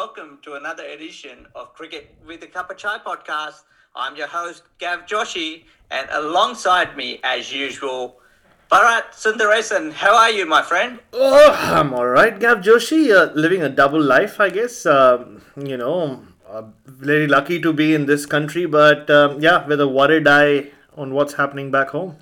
[0.00, 3.64] welcome to another edition of Cricket with a Cup of Chai podcast.
[3.94, 8.16] I'm your host, Gav Joshi, and alongside me, as usual,
[8.72, 9.92] Bharat Sundaresan.
[9.92, 11.00] How are you, my friend?
[11.12, 13.14] Oh, I'm all right, Gav Joshi.
[13.14, 14.86] Uh, living a double life, I guess.
[14.86, 19.82] Um, you know, uh, very lucky to be in this country, but um, yeah, with
[19.82, 22.16] a worried eye on what's happening back home.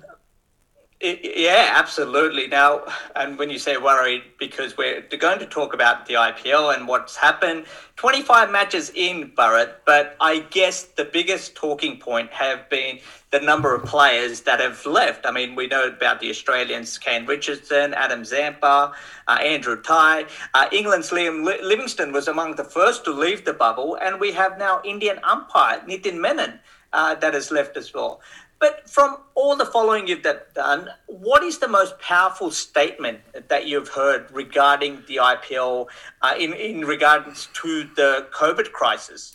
[1.01, 2.47] Yeah, absolutely.
[2.47, 2.83] Now,
[3.15, 7.15] and when you say worried, because we're going to talk about the IPL and what's
[7.15, 12.99] happened, 25 matches in, Bharat, but I guess the biggest talking point have been
[13.31, 15.25] the number of players that have left.
[15.25, 18.93] I mean, we know about the Australians, Kane Richardson, Adam Zampa,
[19.25, 20.25] uh, Andrew Tye.
[20.53, 24.57] Uh, England's Liam Livingstone was among the first to leave the bubble, and we have
[24.57, 26.59] now Indian umpire Nitin Menon
[26.91, 28.19] uh, that has left as well.
[28.59, 33.89] But from all the following you've done, what is the most powerful statement that you've
[33.89, 35.87] heard regarding the IPL
[36.21, 39.31] uh, in, in regards to the COVID crisis?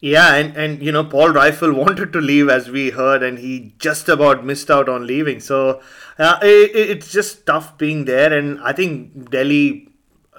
[0.00, 3.74] Yeah, and, and you know, Paul Reiffel wanted to leave as we heard, and he
[3.78, 5.40] just about missed out on leaving.
[5.40, 5.82] So
[6.18, 8.32] uh, it, it's just tough being there.
[8.32, 9.88] And I think Delhi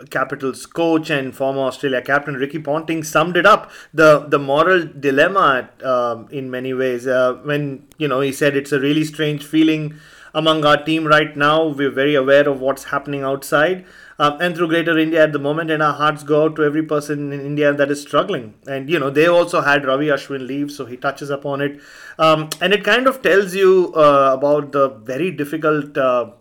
[0.10, 3.72] Capitals coach and former Australia captain Ricky Ponting summed it up.
[3.94, 8.72] The the moral dilemma uh, in many ways uh, when you know he said it's
[8.72, 9.96] a really strange feeling
[10.34, 11.68] among our team right now.
[11.68, 13.86] We're very aware of what's happening outside.
[14.18, 16.84] Uh, and through greater India at the moment and our hearts go out to every
[16.84, 18.54] person in India that is struggling.
[18.68, 21.80] And you know they also had Ravi Ashwin leave so he touches upon it.
[22.18, 26.32] Um, and it kind of tells you uh, about the very difficult uh,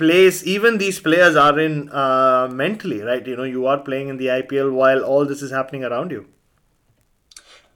[0.00, 3.26] place even these players are in uh, mentally right?
[3.26, 6.26] You know you are playing in the ipl while all this is happening around you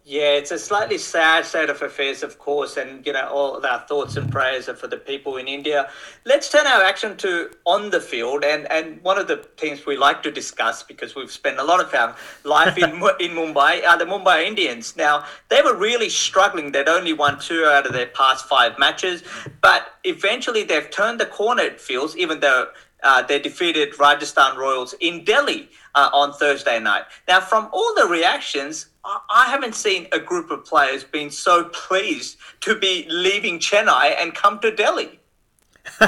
[0.04, 3.80] yeah, it's a slightly sad state of affairs, of course, and you know all our
[3.86, 5.88] thoughts and prayers are for the people in India.
[6.24, 9.96] Let's turn our action to on the field, and and one of the things we
[9.96, 12.90] like to discuss because we've spent a lot of our life in
[13.20, 14.96] in Mumbai are the Mumbai Indians.
[14.96, 19.22] Now they were really struggling; they'd only won two out of their past five matches,
[19.60, 21.62] but eventually they've turned the corner.
[21.62, 22.66] It feels, even though
[23.02, 27.04] uh, they defeated Rajasthan Royals in Delhi uh, on Thursday night.
[27.28, 32.36] Now, from all the reactions, I haven't seen a group of players being so pleased
[32.60, 35.18] to be leaving Chennai and come to Delhi.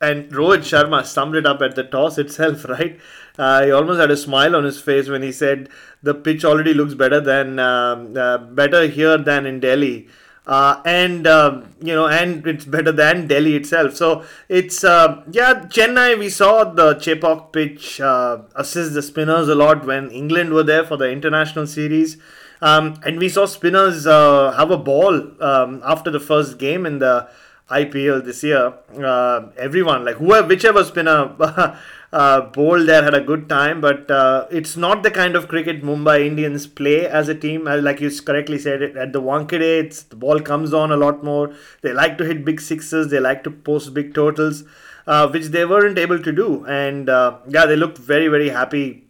[0.00, 2.98] and Rohit Sharma summed it up at the toss itself, right?
[3.38, 5.68] Uh, he almost had a smile on his face when he said
[6.02, 10.08] the pitch already looks better than um, uh, better here than in Delhi.
[10.46, 13.94] Uh, and um, you know, and it's better than Delhi itself.
[13.96, 16.18] So it's uh, yeah, Chennai.
[16.18, 20.84] We saw the Chepauk pitch uh, assist the spinners a lot when England were there
[20.84, 22.18] for the international series,
[22.60, 26.98] um, and we saw spinners uh, have a ball um, after the first game in
[26.98, 27.26] the
[27.70, 28.74] IPL this year.
[29.02, 31.34] Uh, everyone, like whoever, whichever spinner
[32.14, 35.82] uh, Bowl there had a good time, but uh, it's not the kind of cricket
[35.82, 37.64] Mumbai Indians play as a team.
[37.64, 41.52] Like you correctly said, at the Wankhede, it's the ball comes on a lot more.
[41.82, 43.10] They like to hit big sixes.
[43.10, 44.62] They like to post big totals,
[45.08, 46.64] uh, which they weren't able to do.
[46.66, 49.08] And uh, yeah, they looked very very happy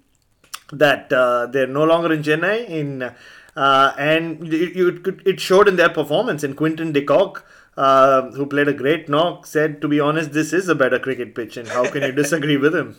[0.73, 2.67] that uh, they're no longer in Chennai.
[2.67, 3.03] In
[3.55, 6.43] uh, and it, it, it showed in their performance.
[6.43, 7.45] In Quinton de Kock
[7.77, 11.35] uh, who played a great knock, said, to be honest, this is a better cricket
[11.35, 12.97] pitch, and how can you disagree with him?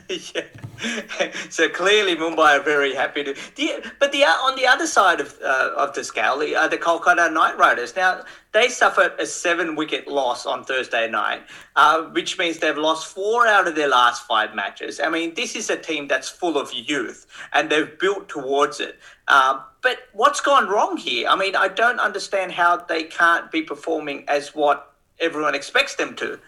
[0.08, 1.32] yeah.
[1.50, 3.34] So clearly, Mumbai are very happy to.
[3.54, 6.78] The, but the on the other side of uh, of the scale, the, uh, the
[6.78, 7.94] Kolkata Knight Riders.
[7.96, 11.42] Now they suffered a seven wicket loss on Thursday night,
[11.76, 15.00] uh, which means they've lost four out of their last five matches.
[15.00, 18.98] I mean, this is a team that's full of youth, and they've built towards it.
[19.28, 21.28] Uh, but what's gone wrong here?
[21.28, 26.14] I mean, I don't understand how they can't be performing as what everyone expects them
[26.16, 26.38] to.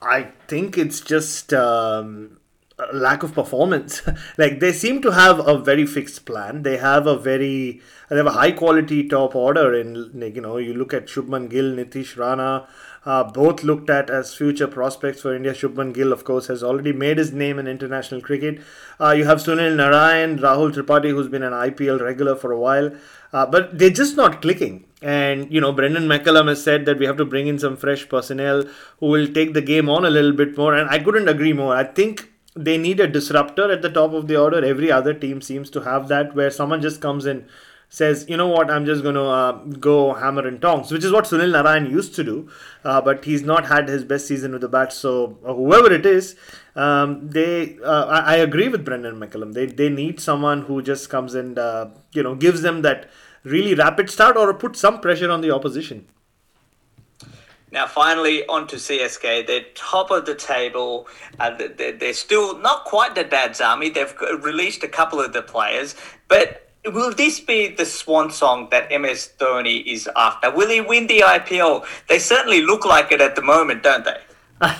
[0.00, 2.38] I think it's just um,
[2.92, 4.02] lack of performance.
[4.38, 6.62] like they seem to have a very fixed plan.
[6.62, 9.74] They have a very they have a high quality top order.
[9.74, 12.68] In you know, you look at Shubman Gill, Nitish Rana,
[13.06, 15.52] uh, both looked at as future prospects for India.
[15.52, 18.60] Shubman Gill, of course, has already made his name in international cricket.
[19.00, 22.92] Uh, you have Sunil Narine, Rahul Tripathi, who's been an IPL regular for a while,
[23.32, 24.84] uh, but they're just not clicking.
[25.02, 28.08] And you know, Brendan McCullum has said that we have to bring in some fresh
[28.08, 28.64] personnel
[29.00, 30.74] who will take the game on a little bit more.
[30.74, 31.76] And I couldn't agree more.
[31.76, 34.64] I think they need a disruptor at the top of the order.
[34.64, 37.48] Every other team seems to have that, where someone just comes in
[37.94, 41.12] says, you know what, I'm just going to uh, go hammer and tongs, which is
[41.12, 42.50] what Sunil Narine used to do,
[42.84, 44.92] uh, but he's not had his best season with the bat.
[44.92, 46.36] So uh, whoever it is,
[46.74, 49.52] um, they, uh, I, I, agree with Brendan McCullum.
[49.52, 53.08] They they need someone who just comes and uh, you know gives them that
[53.44, 56.08] really rapid start or put some pressure on the opposition.
[57.74, 59.48] Now, finally, on to CSK.
[59.48, 61.08] They're top of the table.
[61.40, 63.90] Uh, they're, still not quite the dad's army.
[63.90, 65.96] They've released a couple of the players,
[66.28, 70.52] but will this be the swan song that MS Dhoni is after?
[70.52, 71.84] Will he win the IPL?
[72.08, 74.20] They certainly look like it at the moment, don't they?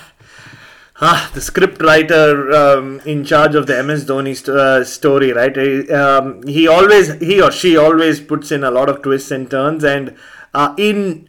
[1.00, 5.90] Ah, the script writer um, in charge of the MS Dhoni st- uh, story, right?
[5.90, 9.82] Um, he always, he or she always puts in a lot of twists and turns,
[9.82, 10.16] and
[10.54, 11.28] uh, in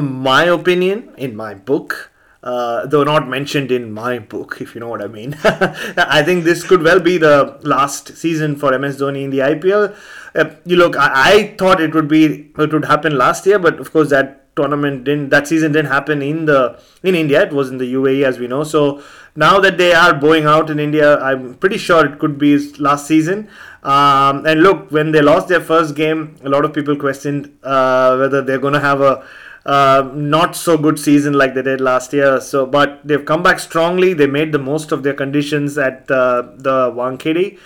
[0.00, 2.12] my opinion, in my book,
[2.42, 5.36] uh, though not mentioned in my book, if you know what I mean.
[5.44, 9.96] I think this could well be the last season for MS Dhoni in the IPL.
[10.34, 13.80] Uh, you look, I, I, thought it would be it would happen last year, but
[13.80, 17.42] of course that tournament didn't that season didn't happen in the in India.
[17.42, 18.62] It was in the UAE as we know.
[18.64, 19.02] So
[19.34, 23.06] now that they are bowing out in India, I'm pretty sure it could be last
[23.06, 23.48] season.
[23.82, 28.16] Um, and look, when they lost their first game, a lot of people questioned uh,
[28.16, 29.26] whether they're going to have a
[29.66, 32.40] uh, not so good season like they did last year.
[32.40, 34.14] So, but they've come back strongly.
[34.14, 37.58] They made the most of their conditions at uh, the Wankhede.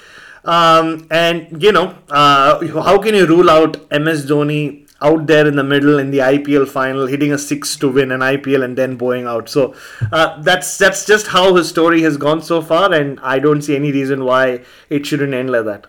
[0.44, 5.56] Um, and you know, uh, how can you rule out MS Dhoni out there in
[5.56, 8.96] the middle in the IPL final, hitting a six to win an IPL and then
[8.96, 9.48] bowing out.
[9.48, 9.74] So
[10.12, 13.76] uh, that's that's just how his story has gone so far, and I don't see
[13.76, 15.86] any reason why it shouldn't end like that.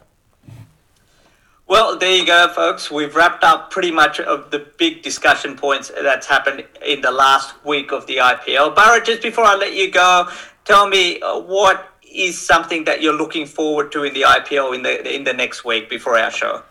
[1.71, 2.91] Well, there you go, folks.
[2.91, 7.53] We've wrapped up pretty much of the big discussion points that's happened in the last
[7.63, 8.75] week of the IPL.
[8.75, 10.27] Bharat, just before I let you go,
[10.65, 14.83] tell me uh, what is something that you're looking forward to in the IPL in
[14.83, 16.61] the in the next week before our show.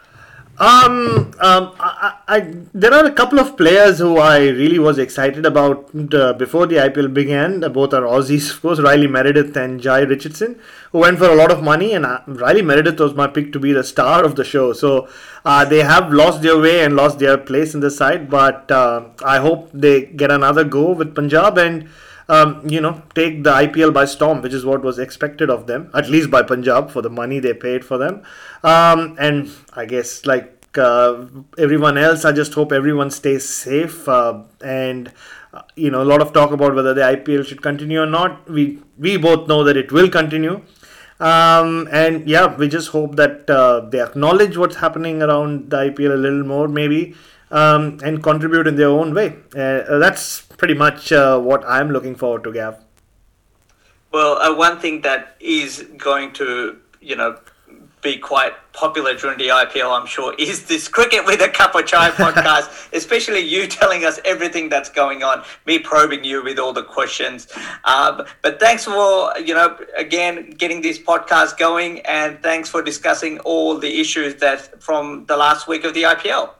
[0.60, 5.46] Um, um, I, I, there are a couple of players who I really was excited
[5.46, 7.60] about uh, before the IPL began.
[7.60, 10.60] Both are Aussies, of course, Riley Meredith and Jhye Richardson,
[10.92, 11.94] who went for a lot of money.
[11.94, 14.74] And uh, Riley Meredith was my pick to be the star of the show.
[14.74, 15.08] So
[15.46, 19.06] uh, they have lost their way and lost their place in the side, but uh,
[19.24, 21.88] I hope they get another go with Punjab and
[22.30, 25.90] um, you know, take the IPL by storm, which is what was expected of them,
[25.94, 28.22] at least by Punjab for the money they paid for them.
[28.62, 31.26] Um, and I guess like uh,
[31.58, 34.08] everyone else, I just hope everyone stays safe.
[34.08, 35.12] Uh, and
[35.52, 38.48] uh, you know, a lot of talk about whether the IPL should continue or not.
[38.48, 40.62] We we both know that it will continue.
[41.18, 46.14] Um, and yeah, we just hope that uh, they acknowledge what's happening around the IPL
[46.14, 47.14] a little more, maybe,
[47.50, 49.37] um, and contribute in their own way.
[49.55, 52.76] Uh, that's pretty much uh, what I'm looking forward to, Gav.
[54.12, 57.38] Well, uh, one thing that is going to, you know,
[58.02, 61.87] be quite popular during the IPL, I'm sure, is this Cricket with a Cup of
[61.87, 66.73] Chai podcast, especially you telling us everything that's going on, me probing you with all
[66.73, 67.49] the questions.
[67.85, 73.38] Um, but thanks for, you know, again, getting this podcast going and thanks for discussing
[73.41, 76.50] all the issues that from the last week of the IPL.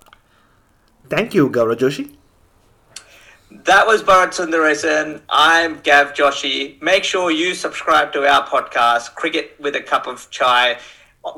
[1.11, 2.15] Thank you, Gaurav Joshi.
[3.51, 5.21] That was Bharat Sundaresan.
[5.29, 6.81] I'm Gav Joshi.
[6.81, 10.79] Make sure you subscribe to our podcast, Cricket with a Cup of Chai.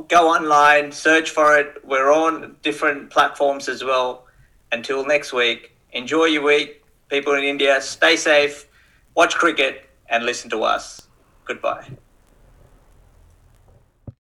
[0.08, 1.82] Go online, search for it.
[1.86, 4.26] We're on different platforms as well.
[4.72, 6.84] Until next week, enjoy your week.
[7.08, 8.68] People in India, stay safe,
[9.14, 11.08] watch cricket, and listen to us.
[11.46, 11.88] Goodbye.